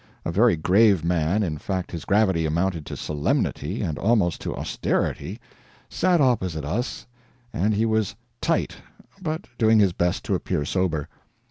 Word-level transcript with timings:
A 0.25 0.31
very 0.31 0.55
grave 0.55 1.03
man 1.05 1.43
in 1.43 1.59
fact 1.59 1.91
his 1.91 2.05
gravity 2.05 2.47
amounted 2.47 2.87
to 2.87 2.97
solemnity, 2.97 3.83
and 3.83 3.99
almost 3.99 4.41
to 4.41 4.55
austerity 4.55 5.39
sat 5.91 6.19
opposite 6.19 6.65
us 6.65 7.05
and 7.53 7.75
he 7.75 7.85
was 7.85 8.15
"tight," 8.41 8.77
but 9.21 9.45
doing 9.59 9.77
his 9.77 9.93
best 9.93 10.25
to 10.25 10.33
appear 10.33 10.65
sober. 10.65 11.07